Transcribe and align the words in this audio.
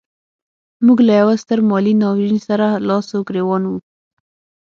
موږ 0.85 0.99
له 1.07 1.13
یوه 1.21 1.33
ستر 1.43 1.59
مالي 1.69 1.93
ناورین 2.01 2.39
سره 2.47 2.67
لاس 2.87 3.07
و 3.13 3.19
ګرېوان 3.29 3.63
وو. 3.65 3.77